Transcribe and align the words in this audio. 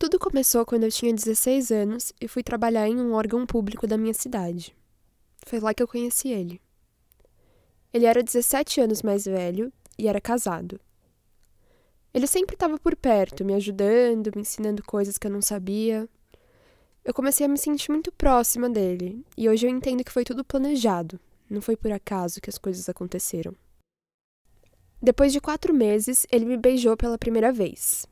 Tudo 0.00 0.18
começou 0.18 0.64
quando 0.64 0.84
eu 0.84 0.90
tinha 0.90 1.12
16 1.12 1.70
anos 1.70 2.10
e 2.18 2.26
fui 2.26 2.42
trabalhar 2.42 2.88
em 2.88 2.98
um 2.98 3.12
órgão 3.12 3.44
público 3.44 3.86
da 3.86 3.98
minha 3.98 4.14
cidade. 4.14 4.74
Foi 5.44 5.60
lá 5.60 5.74
que 5.74 5.82
eu 5.82 5.86
conheci 5.86 6.30
ele. 6.30 6.58
Ele 7.92 8.06
era 8.06 8.22
17 8.22 8.80
anos 8.80 9.02
mais 9.02 9.26
velho 9.26 9.70
e 9.98 10.08
era 10.08 10.18
casado. 10.18 10.80
Ele 12.14 12.26
sempre 12.26 12.56
estava 12.56 12.78
por 12.78 12.96
perto, 12.96 13.44
me 13.44 13.52
ajudando, 13.52 14.32
me 14.34 14.40
ensinando 14.40 14.82
coisas 14.82 15.18
que 15.18 15.26
eu 15.26 15.30
não 15.30 15.42
sabia. 15.42 16.08
Eu 17.04 17.12
comecei 17.12 17.44
a 17.44 17.48
me 17.50 17.58
sentir 17.58 17.90
muito 17.90 18.10
próxima 18.10 18.70
dele, 18.70 19.22
e 19.36 19.50
hoje 19.50 19.66
eu 19.66 19.70
entendo 19.70 20.02
que 20.02 20.10
foi 20.10 20.24
tudo 20.24 20.42
planejado, 20.42 21.20
não 21.46 21.60
foi 21.60 21.76
por 21.76 21.92
acaso 21.92 22.40
que 22.40 22.48
as 22.48 22.56
coisas 22.56 22.88
aconteceram. 22.88 23.54
Depois 25.02 25.30
de 25.30 25.42
quatro 25.42 25.74
meses, 25.74 26.26
ele 26.32 26.46
me 26.46 26.56
beijou 26.56 26.96
pela 26.96 27.18
primeira 27.18 27.52
vez. 27.52 28.08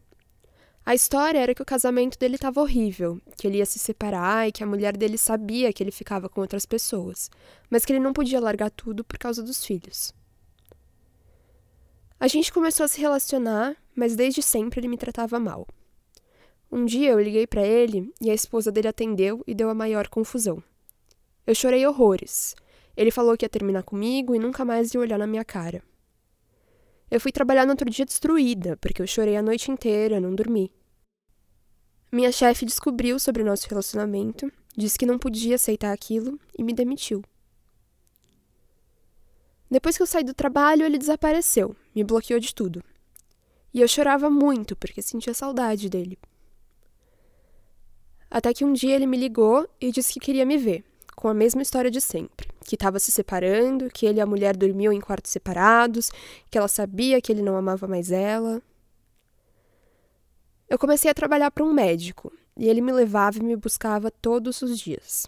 A 0.88 0.94
história 0.94 1.38
era 1.38 1.54
que 1.54 1.60
o 1.60 1.66
casamento 1.66 2.18
dele 2.18 2.36
estava 2.36 2.62
horrível, 2.62 3.20
que 3.36 3.46
ele 3.46 3.58
ia 3.58 3.66
se 3.66 3.78
separar 3.78 4.48
e 4.48 4.52
que 4.52 4.64
a 4.64 4.66
mulher 4.66 4.96
dele 4.96 5.18
sabia 5.18 5.70
que 5.70 5.82
ele 5.82 5.90
ficava 5.90 6.30
com 6.30 6.40
outras 6.40 6.64
pessoas, 6.64 7.30
mas 7.68 7.84
que 7.84 7.92
ele 7.92 8.00
não 8.00 8.14
podia 8.14 8.40
largar 8.40 8.70
tudo 8.70 9.04
por 9.04 9.18
causa 9.18 9.42
dos 9.42 9.62
filhos. 9.62 10.14
A 12.18 12.26
gente 12.26 12.50
começou 12.50 12.84
a 12.84 12.88
se 12.88 12.98
relacionar, 13.02 13.76
mas 13.94 14.16
desde 14.16 14.40
sempre 14.40 14.80
ele 14.80 14.88
me 14.88 14.96
tratava 14.96 15.38
mal. 15.38 15.68
Um 16.72 16.86
dia 16.86 17.10
eu 17.10 17.20
liguei 17.20 17.46
para 17.46 17.66
ele 17.66 18.10
e 18.18 18.30
a 18.30 18.34
esposa 18.34 18.72
dele 18.72 18.88
atendeu 18.88 19.44
e 19.46 19.54
deu 19.54 19.68
a 19.68 19.74
maior 19.74 20.08
confusão. 20.08 20.64
Eu 21.46 21.54
chorei 21.54 21.86
horrores. 21.86 22.56
Ele 22.96 23.10
falou 23.10 23.36
que 23.36 23.44
ia 23.44 23.50
terminar 23.50 23.82
comigo 23.82 24.34
e 24.34 24.38
nunca 24.38 24.64
mais 24.64 24.94
ia 24.94 25.00
olhar 25.00 25.18
na 25.18 25.26
minha 25.26 25.44
cara. 25.44 25.82
Eu 27.10 27.20
fui 27.20 27.30
trabalhar 27.30 27.66
no 27.66 27.72
outro 27.72 27.90
dia 27.90 28.06
destruída, 28.06 28.78
porque 28.78 29.02
eu 29.02 29.06
chorei 29.06 29.36
a 29.36 29.42
noite 29.42 29.70
inteira, 29.70 30.18
não 30.18 30.34
dormi. 30.34 30.72
Minha 32.10 32.32
chefe 32.32 32.64
descobriu 32.64 33.18
sobre 33.18 33.42
o 33.42 33.46
nosso 33.46 33.68
relacionamento, 33.68 34.50
disse 34.76 34.98
que 34.98 35.06
não 35.06 35.18
podia 35.18 35.56
aceitar 35.56 35.92
aquilo 35.92 36.38
e 36.56 36.62
me 36.62 36.72
demitiu. 36.72 37.22
Depois 39.70 39.96
que 39.96 40.02
eu 40.02 40.06
saí 40.06 40.24
do 40.24 40.32
trabalho, 40.32 40.84
ele 40.84 40.96
desapareceu, 40.96 41.76
me 41.94 42.02
bloqueou 42.02 42.40
de 42.40 42.54
tudo. 42.54 42.82
E 43.74 43.80
eu 43.80 43.88
chorava 43.88 44.30
muito 44.30 44.74
porque 44.74 45.02
sentia 45.02 45.34
saudade 45.34 45.90
dele. 45.90 46.18
Até 48.30 48.54
que 48.54 48.64
um 48.64 48.72
dia 48.72 48.94
ele 48.94 49.06
me 49.06 49.16
ligou 49.16 49.68
e 49.80 49.92
disse 49.92 50.12
que 50.14 50.20
queria 50.20 50.46
me 50.46 50.56
ver, 50.56 50.84
com 51.14 51.28
a 51.28 51.34
mesma 51.34 51.60
história 51.60 51.90
de 51.90 52.00
sempre 52.00 52.48
que 52.68 52.74
estava 52.74 52.98
se 52.98 53.10
separando, 53.10 53.88
que 53.88 54.04
ele 54.04 54.18
e 54.18 54.20
a 54.20 54.26
mulher 54.26 54.54
dormiam 54.54 54.92
em 54.92 55.00
quartos 55.00 55.32
separados, 55.32 56.10
que 56.50 56.58
ela 56.58 56.68
sabia 56.68 57.18
que 57.18 57.32
ele 57.32 57.40
não 57.40 57.56
amava 57.56 57.88
mais 57.88 58.10
ela. 58.10 58.60
Eu 60.68 60.78
comecei 60.78 61.10
a 61.10 61.14
trabalhar 61.14 61.50
para 61.50 61.64
um 61.64 61.72
médico 61.72 62.30
e 62.54 62.68
ele 62.68 62.82
me 62.82 62.92
levava 62.92 63.38
e 63.38 63.42
me 63.42 63.56
buscava 63.56 64.10
todos 64.10 64.60
os 64.60 64.78
dias. 64.78 65.26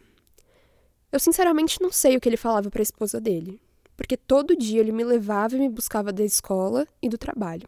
Eu 1.10 1.18
sinceramente 1.18 1.80
não 1.80 1.90
sei 1.90 2.16
o 2.16 2.20
que 2.20 2.28
ele 2.28 2.36
falava 2.36 2.70
para 2.70 2.80
a 2.80 2.82
esposa 2.82 3.18
dele, 3.18 3.60
porque 3.96 4.16
todo 4.16 4.56
dia 4.56 4.80
ele 4.80 4.92
me 4.92 5.02
levava 5.02 5.56
e 5.56 5.58
me 5.58 5.68
buscava 5.68 6.12
da 6.12 6.22
escola 6.22 6.86
e 7.00 7.08
do 7.08 7.16
trabalho. 7.16 7.66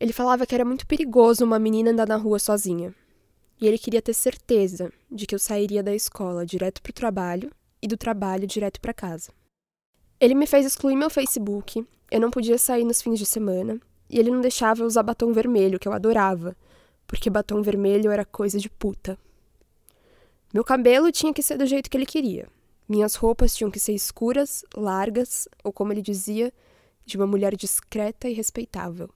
Ele 0.00 0.12
falava 0.12 0.44
que 0.44 0.54
era 0.54 0.64
muito 0.64 0.86
perigoso 0.86 1.44
uma 1.44 1.58
menina 1.58 1.92
andar 1.92 2.08
na 2.08 2.16
rua 2.16 2.40
sozinha. 2.40 2.92
E 3.60 3.66
ele 3.68 3.78
queria 3.78 4.02
ter 4.02 4.12
certeza 4.12 4.92
de 5.08 5.24
que 5.24 5.36
eu 5.36 5.38
sairia 5.38 5.84
da 5.84 5.94
escola 5.94 6.44
direto 6.44 6.82
para 6.82 6.90
o 6.90 6.94
trabalho 6.94 7.50
e 7.80 7.86
do 7.86 7.96
trabalho 7.96 8.46
direto 8.46 8.80
para 8.80 8.92
casa. 8.92 9.30
Ele 10.18 10.34
me 10.34 10.48
fez 10.48 10.66
excluir 10.66 10.96
meu 10.96 11.08
Facebook, 11.08 11.86
eu 12.10 12.20
não 12.20 12.30
podia 12.30 12.58
sair 12.58 12.84
nos 12.84 13.00
fins 13.00 13.18
de 13.18 13.26
semana, 13.26 13.80
e 14.10 14.18
ele 14.18 14.30
não 14.30 14.40
deixava 14.40 14.82
eu 14.82 14.86
usar 14.86 15.04
batom 15.04 15.32
vermelho, 15.32 15.78
que 15.78 15.86
eu 15.86 15.92
adorava, 15.92 16.56
porque 17.12 17.28
batom 17.28 17.60
vermelho 17.60 18.10
era 18.10 18.24
coisa 18.24 18.58
de 18.58 18.70
puta. 18.70 19.18
Meu 20.50 20.64
cabelo 20.64 21.12
tinha 21.12 21.30
que 21.30 21.42
ser 21.42 21.58
do 21.58 21.66
jeito 21.66 21.90
que 21.90 21.96
ele 21.98 22.06
queria. 22.06 22.48
Minhas 22.88 23.16
roupas 23.16 23.54
tinham 23.54 23.70
que 23.70 23.78
ser 23.78 23.92
escuras, 23.92 24.64
largas, 24.74 25.46
ou 25.62 25.70
como 25.70 25.92
ele 25.92 26.00
dizia, 26.00 26.50
de 27.04 27.18
uma 27.18 27.26
mulher 27.26 27.54
discreta 27.54 28.30
e 28.30 28.32
respeitável. 28.32 29.10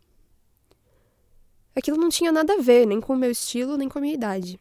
Aquilo 1.74 1.96
não 1.96 2.10
tinha 2.10 2.30
nada 2.30 2.52
a 2.52 2.60
ver, 2.60 2.86
nem 2.86 3.00
com 3.00 3.14
o 3.14 3.16
meu 3.16 3.30
estilo, 3.30 3.78
nem 3.78 3.88
com 3.88 3.98
a 3.98 4.02
minha 4.02 4.12
idade. 4.12 4.60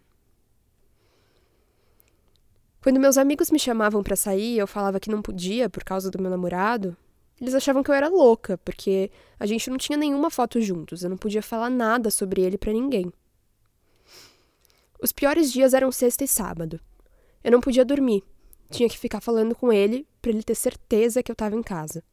Quando 2.81 3.01
meus 3.01 3.17
amigos 3.17 3.51
me 3.51 3.59
chamavam 3.59 4.01
para 4.01 4.15
sair 4.15 4.59
eu 4.59 4.65
falava 4.65 4.97
que 4.97 5.11
não 5.11 5.21
podia 5.21 5.69
por 5.69 5.83
causa 5.83 6.09
do 6.09 6.21
meu 6.21 6.31
namorado, 6.31 6.95
eles 7.41 7.53
achavam 7.53 7.83
que 7.83 7.91
eu 7.91 7.95
era 7.95 8.07
louca, 8.07 8.57
porque 8.59 9.11
a 9.37 9.45
gente 9.45 9.69
não 9.69 9.77
tinha 9.77 9.97
nenhuma 9.97 10.29
foto 10.29 10.61
juntos, 10.61 11.03
eu 11.03 11.09
não 11.09 11.17
podia 11.17 11.41
falar 11.41 11.69
nada 11.69 12.09
sobre 12.09 12.41
ele 12.41 12.57
para 12.57 12.71
ninguém. 12.71 13.11
Os 15.01 15.11
piores 15.11 15.51
dias 15.51 15.73
eram 15.73 15.91
sexta 15.91 16.23
e 16.23 16.27
sábado. 16.27 16.79
Eu 17.43 17.51
não 17.51 17.61
podia 17.61 17.85
dormir. 17.85 18.23
Tinha 18.69 18.89
que 18.89 18.97
ficar 18.97 19.21
falando 19.21 19.55
com 19.55 19.71
ele 19.71 20.07
para 20.21 20.31
ele 20.31 20.43
ter 20.43 20.55
certeza 20.55 21.21
que 21.21 21.31
eu 21.31 21.33
estava 21.33 21.55
em 21.55 21.61
casa. 21.61 22.03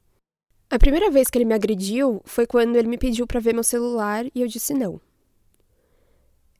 A 0.68 0.78
primeira 0.78 1.10
vez 1.10 1.28
que 1.28 1.38
ele 1.38 1.44
me 1.44 1.54
agrediu 1.54 2.22
foi 2.24 2.46
quando 2.46 2.76
ele 2.76 2.88
me 2.88 2.98
pediu 2.98 3.26
para 3.26 3.40
ver 3.40 3.54
meu 3.54 3.64
celular 3.64 4.26
e 4.34 4.40
eu 4.40 4.46
disse 4.46 4.74
não. 4.74 5.00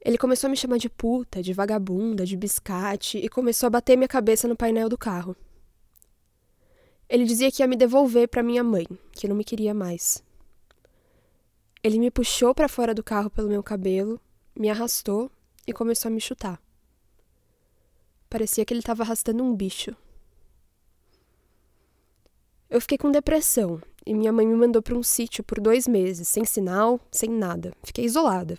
Ele 0.05 0.19
começou 0.19 0.49
a 0.49 0.51
me 0.51 0.57
chamar 0.57 0.79
de 0.79 0.89
puta, 0.89 1.43
de 1.43 1.53
vagabunda, 1.53 2.27
de 2.27 2.37
biscate 2.37 3.19
e 3.19 3.29
começou 3.29 3.69
a 3.69 3.71
bater 3.71 3.97
minha 3.97 4.09
cabeça 4.09 4.49
no 4.49 4.57
painel 4.57 4.89
do 4.89 4.99
carro. 4.99 5.37
Ele 7.09 7.25
dizia 7.25 7.51
que 7.53 7.63
ia 7.63 7.67
me 7.67 7.77
devolver 7.77 8.29
para 8.29 8.43
minha 8.43 8.65
mãe, 8.65 8.87
que 9.13 9.29
não 9.29 9.37
me 9.37 9.45
queria 9.45 9.73
mais. 9.73 10.23
Ele 11.83 11.99
me 11.99 12.11
puxou 12.11 12.55
para 12.55 12.69
fora 12.69 12.95
do 12.95 13.03
carro 13.03 13.31
pelo 13.31 13.49
meu 13.49 13.63
cabelo, 13.63 14.21
me 14.59 14.71
arrastou 14.71 15.31
e 15.67 15.73
começou 15.73 16.09
a 16.09 16.13
me 16.13 16.21
chutar. 16.21 16.61
Parecia 18.29 18.65
que 18.65 18.73
ele 18.73 18.81
estava 18.81 19.03
arrastando 19.03 19.43
um 19.43 19.55
bicho. 19.55 19.95
Eu 22.71 22.81
fiquei 22.81 22.97
com 22.97 23.11
depressão 23.11 23.81
e 24.07 24.15
minha 24.15 24.33
mãe 24.33 24.47
me 24.47 24.55
mandou 24.55 24.81
para 24.81 24.97
um 24.97 25.03
sítio 25.03 25.45
por 25.45 25.61
dois 25.61 25.87
meses, 25.87 26.29
sem 26.29 26.45
sinal, 26.45 26.99
sem 27.11 27.29
nada. 27.29 27.73
Fiquei 27.83 28.05
isolada. 28.05 28.57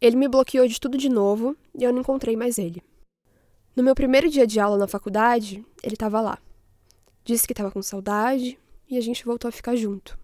Ele 0.00 0.16
me 0.16 0.28
bloqueou 0.28 0.66
de 0.66 0.80
tudo 0.80 0.96
de 0.96 1.08
novo 1.08 1.56
e 1.78 1.84
eu 1.84 1.92
não 1.92 2.00
encontrei 2.00 2.36
mais 2.36 2.56
ele. 2.58 2.82
No 3.76 3.82
meu 3.82 3.94
primeiro 3.94 4.28
dia 4.28 4.46
de 4.46 4.58
aula 4.58 4.78
na 4.78 4.88
faculdade, 4.88 5.64
ele 5.82 5.94
estava 5.94 6.20
lá. 6.20 6.38
Disse 7.24 7.46
que 7.46 7.52
estava 7.52 7.70
com 7.70 7.82
saudade 7.82 8.58
e 8.88 8.96
a 8.96 9.00
gente 9.00 9.24
voltou 9.24 9.48
a 9.48 9.52
ficar 9.52 9.76
junto. 9.76 10.18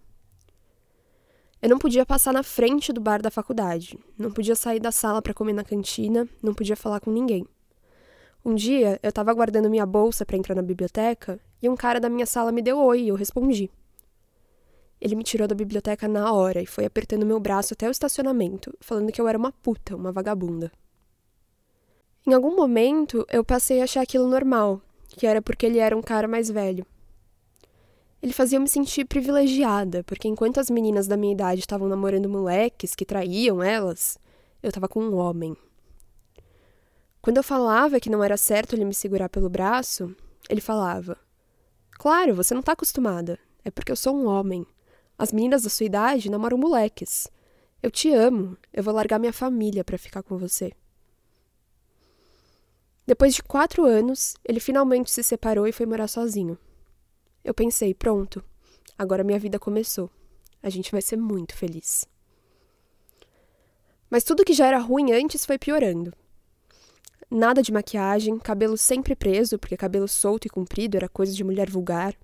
Eu 1.65 1.69
não 1.69 1.79
podia 1.79 2.05
passar 2.05 2.31
na 2.31 2.43
frente 2.43 2.93
do 2.93 3.01
bar 3.01 3.23
da 3.23 3.31
faculdade, 3.31 3.97
não 4.15 4.29
podia 4.29 4.55
sair 4.55 4.79
da 4.79 4.91
sala 4.91 5.19
para 5.19 5.33
comer 5.33 5.51
na 5.51 5.63
cantina, 5.63 6.29
não 6.39 6.53
podia 6.53 6.75
falar 6.75 6.99
com 6.99 7.09
ninguém. 7.09 7.43
Um 8.45 8.53
dia, 8.53 8.99
eu 9.01 9.09
estava 9.09 9.33
guardando 9.33 9.67
minha 9.67 9.83
bolsa 9.83 10.23
para 10.23 10.37
entrar 10.37 10.53
na 10.53 10.61
biblioteca 10.61 11.39
e 11.59 11.67
um 11.67 11.75
cara 11.75 11.99
da 11.99 12.07
minha 12.07 12.27
sala 12.27 12.51
me 12.51 12.61
deu 12.61 12.77
oi 12.77 13.01
e 13.01 13.07
eu 13.07 13.15
respondi. 13.15 13.71
Ele 15.01 15.15
me 15.15 15.23
tirou 15.23 15.47
da 15.47 15.55
biblioteca 15.55 16.07
na 16.07 16.31
hora 16.31 16.61
e 16.61 16.67
foi 16.67 16.85
apertando 16.85 17.25
meu 17.25 17.39
braço 17.39 17.73
até 17.73 17.87
o 17.87 17.91
estacionamento, 17.91 18.71
falando 18.79 19.11
que 19.11 19.19
eu 19.19 19.27
era 19.27 19.35
uma 19.35 19.51
puta, 19.51 19.95
uma 19.95 20.11
vagabunda. 20.11 20.71
Em 22.27 22.33
algum 22.35 22.55
momento, 22.55 23.25
eu 23.27 23.43
passei 23.43 23.81
a 23.81 23.85
achar 23.85 24.01
aquilo 24.01 24.27
normal, 24.27 24.83
que 25.07 25.25
era 25.25 25.41
porque 25.41 25.65
ele 25.65 25.79
era 25.79 25.97
um 25.97 26.01
cara 26.03 26.27
mais 26.27 26.47
velho. 26.47 26.85
Ele 28.21 28.33
fazia 28.33 28.59
me 28.59 28.67
sentir 28.67 29.05
privilegiada, 29.05 30.03
porque 30.03 30.27
enquanto 30.27 30.59
as 30.59 30.69
meninas 30.69 31.07
da 31.07 31.17
minha 31.17 31.33
idade 31.33 31.59
estavam 31.59 31.87
namorando 31.87 32.29
moleques 32.29 32.95
que 32.95 33.05
traíam 33.05 33.61
elas, 33.61 34.17
eu 34.63 34.69
estava 34.69 34.87
com 34.87 35.01
um 35.01 35.15
homem. 35.15 35.55
Quando 37.21 37.37
eu 37.37 37.43
falava 37.43 37.99
que 37.99 38.09
não 38.09 38.23
era 38.23 38.37
certo 38.37 38.73
ele 38.73 38.85
me 38.85 38.93
segurar 38.93 39.29
pelo 39.29 39.49
braço, 39.49 40.15
ele 40.49 40.61
falava: 40.61 41.17
Claro, 41.91 42.35
você 42.35 42.53
não 42.53 42.59
está 42.59 42.73
acostumada. 42.73 43.39
É 43.63 43.71
porque 43.71 43.91
eu 43.91 43.95
sou 43.95 44.15
um 44.15 44.27
homem. 44.27 44.65
As 45.17 45.31
meninas 45.31 45.63
da 45.63 45.69
sua 45.69 45.85
idade 45.85 46.29
namoram 46.29 46.57
moleques. 46.57 47.27
Eu 47.81 47.89
te 47.89 48.11
amo. 48.11 48.57
Eu 48.71 48.83
vou 48.83 48.93
largar 48.93 49.19
minha 49.19 49.33
família 49.33 49.83
para 49.83 49.97
ficar 49.97 50.21
com 50.21 50.37
você. 50.37 50.71
Depois 53.07 53.35
de 53.35 53.43
quatro 53.43 53.85
anos, 53.85 54.35
ele 54.43 54.59
finalmente 54.59 55.11
se 55.11 55.23
separou 55.23 55.67
e 55.67 55.71
foi 55.71 55.85
morar 55.85 56.07
sozinho. 56.07 56.57
Eu 57.45 57.53
pensei, 57.53 57.93
pronto, 57.93 58.43
agora 58.97 59.23
minha 59.23 59.37
vida 59.37 59.59
começou. 59.59 60.09
A 60.63 60.69
gente 60.71 60.91
vai 60.91 60.99
ser 60.99 61.15
muito 61.15 61.55
feliz. 61.55 62.07
Mas 64.09 64.23
tudo 64.23 64.43
que 64.43 64.51
já 64.51 64.65
era 64.65 64.79
ruim 64.79 65.11
antes 65.11 65.45
foi 65.45 65.59
piorando. 65.59 66.11
Nada 67.29 67.61
de 67.61 67.71
maquiagem, 67.71 68.39
cabelo 68.39 68.75
sempre 68.75 69.15
preso, 69.15 69.59
porque 69.59 69.77
cabelo 69.77 70.07
solto 70.07 70.47
e 70.47 70.49
comprido 70.49 70.97
era 70.97 71.07
coisa 71.07 71.33
de 71.33 71.43
mulher 71.43 71.69
vulgar. 71.69 72.15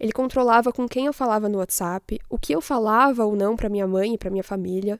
Ele 0.00 0.12
controlava 0.12 0.72
com 0.72 0.88
quem 0.88 1.04
eu 1.04 1.12
falava 1.12 1.46
no 1.46 1.58
WhatsApp, 1.58 2.18
o 2.30 2.38
que 2.38 2.54
eu 2.54 2.62
falava 2.62 3.26
ou 3.26 3.36
não 3.36 3.54
para 3.54 3.68
minha 3.68 3.86
mãe 3.86 4.14
e 4.14 4.18
para 4.18 4.30
minha 4.30 4.44
família. 4.44 4.98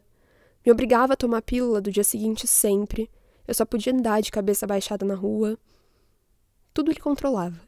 Me 0.64 0.70
obrigava 0.70 1.14
a 1.14 1.16
tomar 1.16 1.40
pílula 1.40 1.80
do 1.80 1.90
dia 1.90 2.04
seguinte 2.04 2.46
sempre. 2.46 3.10
Eu 3.46 3.54
só 3.54 3.64
podia 3.64 3.94
andar 3.94 4.20
de 4.20 4.30
cabeça 4.30 4.66
baixada 4.66 5.06
na 5.06 5.14
rua. 5.14 5.58
Tudo 6.74 6.90
ele 6.90 7.00
controlava. 7.00 7.67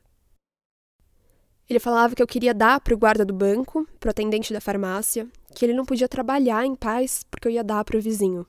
Ele 1.70 1.78
falava 1.78 2.16
que 2.16 2.22
eu 2.22 2.26
queria 2.26 2.52
dar 2.52 2.80
para 2.80 2.92
o 2.92 2.98
guarda 2.98 3.24
do 3.24 3.32
banco, 3.32 3.86
para 4.00 4.08
o 4.08 4.10
atendente 4.10 4.52
da 4.52 4.60
farmácia, 4.60 5.28
que 5.54 5.64
ele 5.64 5.72
não 5.72 5.84
podia 5.84 6.08
trabalhar 6.08 6.66
em 6.66 6.74
paz 6.74 7.24
porque 7.30 7.46
eu 7.46 7.52
ia 7.52 7.62
dar 7.62 7.84
para 7.84 7.96
o 7.96 8.00
vizinho. 8.00 8.44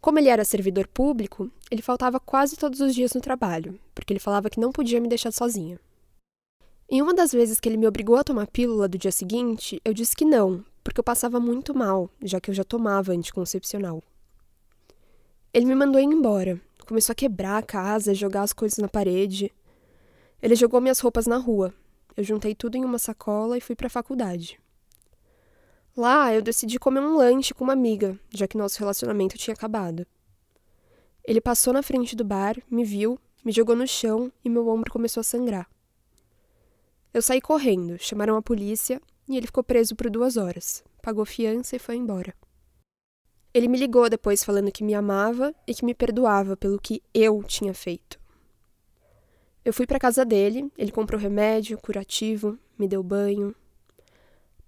Como 0.00 0.16
ele 0.20 0.28
era 0.28 0.44
servidor 0.44 0.86
público, 0.86 1.50
ele 1.72 1.82
faltava 1.82 2.20
quase 2.20 2.56
todos 2.56 2.80
os 2.80 2.94
dias 2.94 3.12
no 3.14 3.20
trabalho, 3.20 3.80
porque 3.96 4.12
ele 4.12 4.20
falava 4.20 4.48
que 4.48 4.60
não 4.60 4.70
podia 4.70 5.00
me 5.00 5.08
deixar 5.08 5.32
sozinha. 5.32 5.80
Em 6.88 7.02
uma 7.02 7.12
das 7.12 7.32
vezes 7.32 7.58
que 7.58 7.68
ele 7.68 7.76
me 7.76 7.88
obrigou 7.88 8.14
a 8.14 8.22
tomar 8.22 8.46
pílula 8.46 8.86
do 8.86 8.96
dia 8.96 9.10
seguinte, 9.10 9.80
eu 9.84 9.92
disse 9.92 10.14
que 10.14 10.24
não, 10.24 10.64
porque 10.84 11.00
eu 11.00 11.04
passava 11.04 11.40
muito 11.40 11.74
mal, 11.74 12.08
já 12.22 12.40
que 12.40 12.48
eu 12.48 12.54
já 12.54 12.62
tomava 12.62 13.10
anticoncepcional. 13.10 14.00
Ele 15.52 15.66
me 15.66 15.74
mandou 15.74 16.00
ir 16.00 16.04
embora, 16.04 16.60
começou 16.86 17.12
a 17.12 17.16
quebrar 17.16 17.58
a 17.58 17.62
casa, 17.62 18.14
jogar 18.14 18.42
as 18.42 18.52
coisas 18.52 18.78
na 18.78 18.88
parede. 18.88 19.50
Ele 20.42 20.56
jogou 20.56 20.80
minhas 20.80 20.98
roupas 20.98 21.26
na 21.26 21.36
rua. 21.36 21.72
Eu 22.16 22.24
juntei 22.24 22.52
tudo 22.54 22.76
em 22.76 22.84
uma 22.84 22.98
sacola 22.98 23.56
e 23.56 23.60
fui 23.60 23.76
para 23.76 23.86
a 23.86 23.90
faculdade. 23.90 24.60
Lá, 25.96 26.34
eu 26.34 26.42
decidi 26.42 26.78
comer 26.78 27.00
um 27.00 27.16
lanche 27.16 27.54
com 27.54 27.62
uma 27.62 27.72
amiga, 27.72 28.18
já 28.28 28.48
que 28.48 28.58
nosso 28.58 28.78
relacionamento 28.80 29.38
tinha 29.38 29.54
acabado. 29.54 30.04
Ele 31.22 31.40
passou 31.40 31.72
na 31.72 31.82
frente 31.82 32.16
do 32.16 32.24
bar, 32.24 32.56
me 32.68 32.82
viu, 32.82 33.18
me 33.44 33.52
jogou 33.52 33.76
no 33.76 33.86
chão 33.86 34.32
e 34.44 34.50
meu 34.50 34.66
ombro 34.68 34.92
começou 34.92 35.20
a 35.20 35.24
sangrar. 35.24 35.70
Eu 37.14 37.22
saí 37.22 37.40
correndo, 37.40 37.98
chamaram 37.98 38.36
a 38.36 38.42
polícia 38.42 39.00
e 39.28 39.36
ele 39.36 39.46
ficou 39.46 39.62
preso 39.62 39.94
por 39.94 40.10
duas 40.10 40.36
horas. 40.36 40.82
Pagou 41.02 41.24
fiança 41.24 41.76
e 41.76 41.78
foi 41.78 41.96
embora. 41.96 42.34
Ele 43.54 43.68
me 43.68 43.78
ligou 43.78 44.08
depois 44.08 44.42
falando 44.42 44.72
que 44.72 44.82
me 44.82 44.94
amava 44.94 45.54
e 45.66 45.74
que 45.74 45.84
me 45.84 45.94
perdoava 45.94 46.56
pelo 46.56 46.80
que 46.80 47.02
eu 47.12 47.42
tinha 47.44 47.74
feito. 47.74 48.21
Eu 49.64 49.72
fui 49.72 49.86
para 49.86 49.98
casa 49.98 50.24
dele, 50.24 50.70
ele 50.76 50.92
comprou 50.92 51.20
remédio, 51.20 51.78
curativo, 51.78 52.58
me 52.78 52.88
deu 52.88 53.02
banho, 53.02 53.54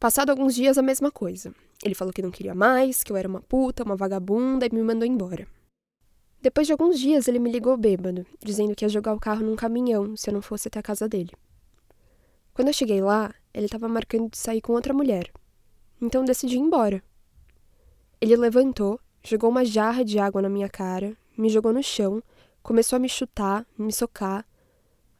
Passado 0.04 0.28
alguns 0.28 0.54
dias, 0.54 0.76
a 0.76 0.82
mesma 0.82 1.10
coisa. 1.10 1.54
Ele 1.82 1.94
falou 1.94 2.12
que 2.12 2.20
não 2.20 2.30
queria 2.30 2.54
mais, 2.54 3.02
que 3.02 3.10
eu 3.10 3.16
era 3.16 3.26
uma 3.26 3.40
puta, 3.40 3.84
uma 3.84 3.96
vagabunda 3.96 4.66
e 4.66 4.70
me 4.70 4.82
mandou 4.82 5.08
embora. 5.08 5.48
Depois 6.42 6.66
de 6.66 6.74
alguns 6.74 7.00
dias, 7.00 7.26
ele 7.26 7.38
me 7.38 7.50
ligou 7.50 7.74
bêbado, 7.74 8.26
dizendo 8.44 8.74
que 8.74 8.84
ia 8.84 8.88
jogar 8.90 9.14
o 9.14 9.18
carro 9.18 9.42
num 9.42 9.56
caminhão 9.56 10.14
se 10.14 10.28
eu 10.28 10.34
não 10.34 10.42
fosse 10.42 10.68
até 10.68 10.78
a 10.78 10.82
casa 10.82 11.08
dele. 11.08 11.30
Quando 12.52 12.68
eu 12.68 12.74
cheguei 12.74 13.00
lá, 13.00 13.34
ele 13.54 13.64
estava 13.64 13.88
marcando 13.88 14.30
de 14.30 14.36
sair 14.36 14.60
com 14.60 14.74
outra 14.74 14.92
mulher. 14.92 15.32
Então 15.98 16.22
decidi 16.22 16.56
ir 16.56 16.60
embora. 16.60 17.02
Ele 18.20 18.36
levantou, 18.36 19.00
jogou 19.22 19.48
uma 19.48 19.64
jarra 19.64 20.04
de 20.04 20.18
água 20.18 20.42
na 20.42 20.50
minha 20.50 20.68
cara, 20.68 21.16
me 21.34 21.48
jogou 21.48 21.72
no 21.72 21.82
chão, 21.82 22.22
começou 22.62 22.96
a 22.98 23.00
me 23.00 23.08
chutar, 23.08 23.66
me 23.78 23.90
socar, 23.90 24.44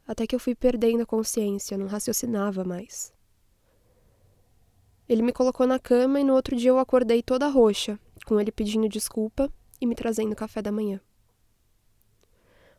até 0.07 0.27
que 0.27 0.35
eu 0.35 0.39
fui 0.39 0.53
perdendo 0.53 1.01
a 1.01 1.05
consciência, 1.05 1.77
não 1.77 1.87
raciocinava 1.87 2.63
mais. 2.63 3.13
Ele 5.07 5.21
me 5.21 5.31
colocou 5.31 5.67
na 5.67 5.79
cama 5.79 6.19
e 6.19 6.23
no 6.23 6.33
outro 6.33 6.55
dia 6.55 6.69
eu 6.69 6.79
acordei 6.79 7.21
toda 7.21 7.47
roxa, 7.47 7.99
com 8.25 8.39
ele 8.39 8.51
pedindo 8.51 8.89
desculpa 8.89 9.51
e 9.79 9.85
me 9.85 9.95
trazendo 9.95 10.35
café 10.35 10.61
da 10.61 10.71
manhã. 10.71 10.99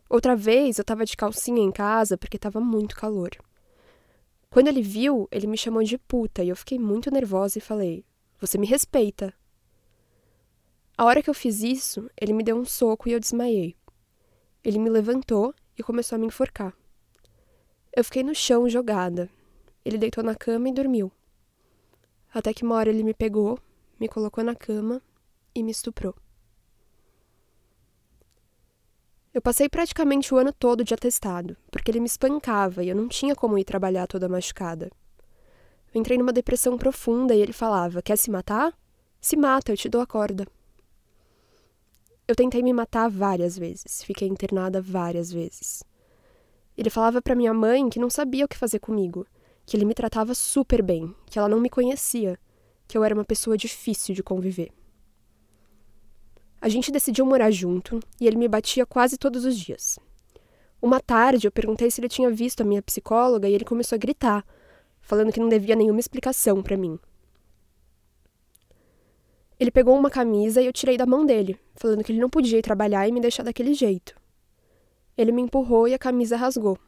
Outra 0.09 0.37
vez 0.37 0.79
eu 0.79 0.83
estava 0.83 1.05
de 1.05 1.17
calcinha 1.17 1.63
em 1.63 1.73
casa 1.73 2.17
porque 2.17 2.37
estava 2.37 2.61
muito 2.61 2.97
calor. 2.97 3.31
Quando 4.51 4.69
ele 4.69 4.83
viu, 4.83 5.29
ele 5.31 5.47
me 5.47 5.57
chamou 5.57 5.83
de 5.83 5.99
puta 5.99 6.43
e 6.43 6.49
eu 6.49 6.57
fiquei 6.57 6.79
muito 6.79 7.11
nervosa 7.11 7.59
e 7.59 7.61
falei: 7.61 8.05
Você 8.41 8.57
me 8.57 8.67
respeita. 8.67 9.35
A 10.97 11.05
hora 11.05 11.23
que 11.23 11.29
eu 11.29 11.35
fiz 11.35 11.63
isso, 11.63 12.09
ele 12.19 12.33
me 12.33 12.43
deu 12.43 12.57
um 12.57 12.65
soco 12.65 13.09
e 13.09 13.13
eu 13.13 13.21
desmaiei. 13.21 13.77
Ele 14.65 14.79
me 14.79 14.89
levantou 14.89 15.55
e 15.79 15.83
começou 15.83 16.17
a 16.17 16.19
me 16.19 16.27
enforcar. 16.27 16.75
Eu 17.97 18.05
fiquei 18.05 18.23
no 18.23 18.35
chão 18.35 18.69
jogada. 18.69 19.27
Ele 19.83 19.97
deitou 19.97 20.23
na 20.23 20.35
cama 20.35 20.69
e 20.69 20.73
dormiu. 20.73 21.11
Até 22.33 22.53
que 22.53 22.63
uma 22.63 22.75
hora 22.75 22.91
ele 22.91 23.03
me 23.03 23.15
pegou, 23.15 23.59
me 23.99 24.07
colocou 24.07 24.45
na 24.45 24.55
cama 24.55 25.01
e 25.55 25.63
me 25.63 25.71
estuprou. 25.71 26.15
Eu 29.33 29.41
passei 29.41 29.67
praticamente 29.67 30.35
o 30.35 30.37
ano 30.37 30.53
todo 30.53 30.85
de 30.85 30.93
atestado, 30.93 31.57
porque 31.71 31.91
ele 31.91 32.01
me 32.01 32.07
espancava 32.07 32.85
e 32.85 32.91
eu 32.91 32.95
não 32.95 33.09
tinha 33.09 33.35
como 33.35 33.57
ir 33.57 33.65
trabalhar 33.65 34.07
toda 34.07 34.29
machucada. 34.29 34.91
Eu 35.95 35.99
entrei 35.99 36.19
numa 36.19 36.35
depressão 36.35 36.77
profunda 36.77 37.35
e 37.35 37.41
ele 37.41 37.55
falava: 37.55 38.03
Quer 38.03 38.19
se 38.19 38.31
matar? 38.31 38.79
Se 39.23 39.39
mata, 39.39 39.73
eu 39.73 39.77
te 39.77 39.89
dou 39.89 40.03
a 40.03 40.07
corda. 40.07 40.47
Eu 42.29 42.37
tentei 42.37 42.63
me 42.63 42.75
matar 42.75 43.09
várias 43.09 43.57
vezes, 43.57 44.03
fiquei 44.03 44.29
internada 44.29 44.83
várias 44.83 45.33
vezes. 45.33 45.83
Ele 46.77 46.91
falava 46.91 47.23
para 47.23 47.35
minha 47.35 47.55
mãe 47.55 47.89
que 47.89 47.99
não 47.99 48.11
sabia 48.11 48.45
o 48.45 48.49
que 48.49 48.57
fazer 48.57 48.79
comigo, 48.79 49.27
que 49.65 49.77
ele 49.77 49.85
me 49.85 49.95
tratava 49.95 50.35
super 50.35 50.83
bem, 50.83 51.15
que 51.27 51.39
ela 51.39 51.49
não 51.49 51.61
me 51.61 51.71
conhecia, 51.71 52.39
que 52.87 52.97
eu 52.97 53.03
era 53.03 53.15
uma 53.15 53.25
pessoa 53.25 53.57
difícil 53.57 54.15
de 54.15 54.23
conviver. 54.23 54.71
A 56.61 56.69
gente 56.69 56.93
decidiu 56.93 57.25
morar 57.27 57.51
junto 57.51 58.01
e 58.21 58.27
ele 58.27 58.37
me 58.37 58.49
batia 58.49 58.85
quase 58.85 59.17
todos 59.17 59.45
os 59.45 59.57
dias. 59.59 59.99
Uma 60.81 61.01
tarde 61.01 61.47
eu 61.47 61.53
perguntei 61.53 61.91
se 61.91 62.01
ele 62.01 62.09
tinha 62.09 62.31
visto 62.31 62.61
a 62.61 62.65
minha 62.65 62.83
psicóloga 62.83 63.49
e 63.49 63.55
ele 63.55 63.65
começou 63.65 63.97
a 63.97 63.99
gritar, 63.99 64.45
falando 65.01 65.33
que 65.33 65.41
não 65.41 65.49
devia 65.49 65.77
nenhuma 65.77 66.01
explicação 66.01 66.63
para 66.63 66.77
mim. 66.77 66.99
Ele 69.59 69.71
pegou 69.71 69.97
uma 69.99 70.11
camisa 70.11 70.61
e 70.61 70.67
eu 70.67 70.73
tirei 70.73 70.99
da 70.99 71.07
mão 71.07 71.25
dele, 71.25 71.59
falando 71.75 72.05
que 72.05 72.13
ele 72.13 72.21
não 72.21 72.29
podia 72.29 72.59
ir 72.59 72.63
trabalhar 72.63 73.09
e 73.09 73.13
me 73.13 73.21
deixar 73.21 73.43
daquele 73.43 73.73
jeito. 73.73 74.15
Ele 75.17 75.33
me 75.33 75.43
empurrou 75.43 75.89
e 75.89 75.95
a 75.95 75.99
camisa 75.99 76.37
rasgou. 76.37 76.79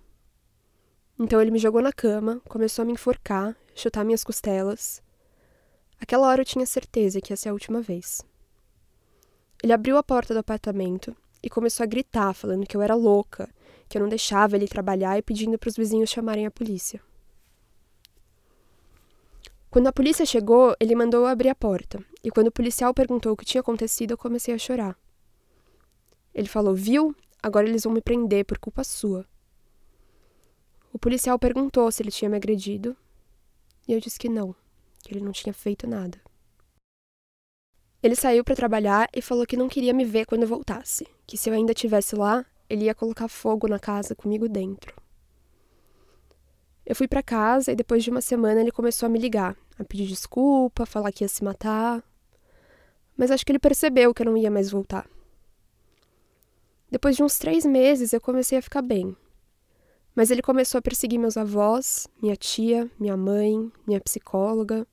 Então 1.19 1.41
ele 1.41 1.51
me 1.51 1.59
jogou 1.59 1.83
na 1.83 1.93
cama, 1.93 2.41
começou 2.49 2.83
a 2.83 2.87
me 2.87 2.93
enforcar, 2.93 3.57
chutar 3.75 4.05
minhas 4.05 4.23
costelas. 4.23 5.03
Aquela 6.01 6.29
hora 6.29 6.43
eu 6.43 6.47
tinha 6.47 6.67
certeza 6.67 7.21
que 7.21 7.33
ia 7.33 7.37
ser 7.37 7.49
a 7.49 7.53
última 7.53 7.81
vez. 7.81 8.23
Ele 9.63 9.73
abriu 9.73 9.97
a 9.97 10.03
porta 10.03 10.33
do 10.33 10.41
apartamento 10.41 11.17
e 11.43 11.51
começou 11.51 11.83
a 11.83 11.87
gritar, 11.87 12.33
falando 12.35 12.67
que 12.67 12.77
eu 12.77 12.83
era 12.83 12.95
louca, 12.95 13.49
que 13.89 13.99
eu 13.99 14.03
não 14.03 14.09
deixava 14.09 14.57
ele 14.57 14.69
trabalhar 14.69 15.19
e 15.19 15.23
pedindo 15.23 15.59
para 15.59 15.69
os 15.69 15.77
vizinhos 15.77 16.11
chamarem 16.11 16.47
a 16.47 16.51
polícia. 16.51 17.01
Quando 19.71 19.89
a 19.89 19.93
polícia 19.93 20.25
chegou, 20.25 20.75
ele 20.79 20.95
mandou 20.95 21.21
eu 21.21 21.27
abrir 21.27 21.49
a 21.49 21.55
porta, 21.55 22.03
e 22.23 22.31
quando 22.31 22.49
o 22.49 22.53
policial 22.53 22.95
perguntou 22.95 23.33
o 23.33 23.37
que 23.37 23.45
tinha 23.45 23.61
acontecido, 23.61 24.13
eu 24.13 24.19
comecei 24.19 24.55
a 24.55 24.59
chorar. 24.59 24.97
Ele 26.33 26.49
falou: 26.49 26.75
Viu? 26.75 27.15
Agora 27.43 27.69
eles 27.69 27.85
vão 27.85 27.93
me 27.93 28.01
prender 28.01 28.45
por 28.45 28.59
culpa 28.59 28.83
sua. 28.83 29.27
O 30.93 30.99
policial 30.99 31.39
perguntou 31.39 31.91
se 31.93 32.03
ele 32.03 32.11
tinha 32.11 32.29
me 32.29 32.37
agredido 32.37 32.97
e 33.87 33.93
eu 33.93 34.01
disse 34.01 34.19
que 34.19 34.29
não, 34.29 34.55
que 35.03 35.13
ele 35.13 35.25
não 35.25 35.33
tinha 35.33 35.53
feito 35.53 35.87
nada. 35.87 36.21
Ele 38.03 38.15
saiu 38.15 38.45
para 38.45 38.55
trabalhar 38.55 39.09
e 39.15 39.21
falou 39.21 39.47
que 39.47 39.57
não 39.57 39.69
queria 39.69 39.93
me 39.93 40.05
ver 40.05 40.25
quando 40.25 40.43
eu 40.43 40.49
voltasse, 40.49 41.07
que 41.27 41.37
se 41.37 41.51
eu 41.51 41.55
ainda 41.55 41.73
estivesse 41.73 42.15
lá, 42.15 42.45
ele 42.71 42.85
ia 42.85 42.95
colocar 42.95 43.29
fogo 43.29 43.67
na 43.67 43.79
casa 43.79 44.15
comigo 44.15 44.49
dentro. 44.49 44.95
Eu 46.87 46.95
fui 46.95 47.09
para 47.09 47.23
casa 47.23 47.73
e 47.73 47.77
depois 47.77 48.03
de 48.05 48.11
uma 48.11 48.21
semana 48.21 48.61
ele 48.61 48.71
começou 48.71 49.07
a 49.07 49.11
me 49.11 49.19
ligar, 49.19 49.57
a 49.79 49.85
pedir 49.85 50.07
desculpa, 50.07 50.85
a 50.85 50.87
falar 50.87 51.13
que 51.13 51.25
ia 51.25 51.29
se 51.29 51.45
matar. 51.45 52.03
Mas 53.17 53.31
acho 53.31 53.45
que 53.45 53.53
ele 53.53 53.59
percebeu 53.59 54.15
que 54.15 54.23
eu 54.23 54.27
não 54.27 54.37
ia 54.37 54.51
mais 54.51 54.71
voltar. 54.71 55.09
Depois 56.91 57.17
de 57.17 57.23
uns 57.23 57.39
três 57.39 57.67
meses 57.67 58.13
eu 58.13 58.21
comecei 58.21 58.57
a 58.57 58.63
ficar 58.63 58.83
bem, 58.83 59.17
mas 60.15 60.31
ele 60.31 60.43
começou 60.43 60.79
a 60.79 60.83
perseguir 60.83 61.19
meus 61.19 61.37
avós, 61.37 62.09
minha 62.21 62.35
tia, 62.35 62.91
minha 62.99 63.17
mãe, 63.17 63.71
minha 63.87 64.01
psicóloga. 64.01 64.87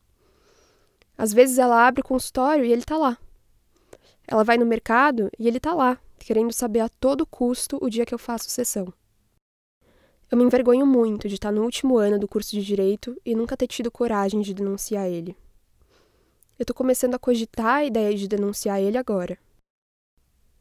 Às 1.17 1.33
vezes 1.33 1.57
ela 1.57 1.87
abre 1.87 2.01
o 2.01 2.05
consultório 2.05 2.65
e 2.65 2.71
ele 2.71 2.83
tá 2.83 2.97
lá. 2.97 3.17
Ela 4.27 4.43
vai 4.43 4.57
no 4.57 4.65
mercado 4.65 5.31
e 5.39 5.47
ele 5.47 5.59
tá 5.59 5.73
lá, 5.73 5.99
querendo 6.19 6.51
saber 6.51 6.81
a 6.81 6.89
todo 6.89 7.25
custo 7.25 7.79
o 7.81 7.89
dia 7.89 8.05
que 8.05 8.13
eu 8.13 8.19
faço 8.19 8.49
sessão. 8.49 8.93
Eu 10.29 10.37
me 10.37 10.43
envergonho 10.43 10.85
muito 10.85 11.29
de 11.29 11.35
estar 11.35 11.51
no 11.51 11.63
último 11.63 11.97
ano 11.97 12.19
do 12.19 12.27
curso 12.27 12.51
de 12.51 12.63
direito 12.63 13.15
e 13.25 13.33
nunca 13.33 13.55
ter 13.55 13.67
tido 13.67 13.89
coragem 13.89 14.41
de 14.41 14.53
denunciar 14.53 15.07
ele. 15.07 15.35
Eu 16.59 16.65
tô 16.65 16.73
começando 16.73 17.15
a 17.15 17.19
cogitar 17.19 17.77
a 17.77 17.85
ideia 17.85 18.15
de 18.15 18.27
denunciar 18.27 18.81
ele 18.81 18.97
agora. 18.97 19.37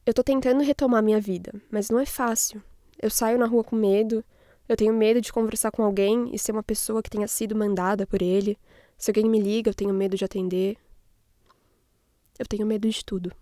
Eu 0.06 0.12
tô 0.12 0.22
tentando 0.22 0.62
retomar 0.62 1.02
minha 1.02 1.20
vida, 1.20 1.52
mas 1.70 1.88
não 1.88 1.98
é 1.98 2.04
fácil. 2.04 2.62
Eu 3.00 3.08
saio 3.08 3.38
na 3.38 3.46
rua 3.46 3.64
com 3.64 3.74
medo, 3.74 4.22
eu 4.68 4.76
tenho 4.76 4.92
medo 4.92 5.20
de 5.20 5.32
conversar 5.32 5.70
com 5.70 5.82
alguém 5.82 6.30
e 6.34 6.38
ser 6.38 6.52
uma 6.52 6.62
pessoa 6.62 7.02
que 7.02 7.08
tenha 7.08 7.26
sido 7.26 7.56
mandada 7.56 8.06
por 8.06 8.20
ele. 8.20 8.58
Se 8.98 9.10
alguém 9.10 9.28
me 9.28 9.40
liga, 9.40 9.70
eu 9.70 9.74
tenho 9.74 9.94
medo 9.94 10.16
de 10.16 10.24
atender. 10.24 10.76
Eu 12.38 12.46
tenho 12.46 12.66
medo 12.66 12.88
de 12.88 13.04
tudo. 13.04 13.32